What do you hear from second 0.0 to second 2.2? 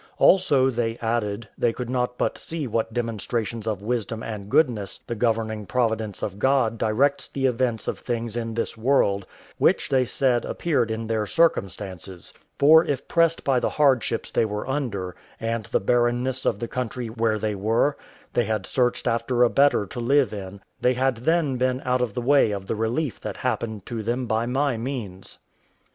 Also, they added, they could not